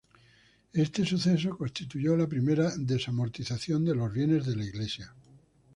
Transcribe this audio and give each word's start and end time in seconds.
Este 0.73 1.05
suceso 1.05 1.55
constituyó 1.59 2.17
la 2.17 2.25
primera 2.25 2.75
desamortización 2.75 3.85
de 3.85 3.93
los 3.93 4.11
bienes 4.11 4.47
de 4.47 4.55
la 4.55 4.65
Iglesia. 4.65 5.13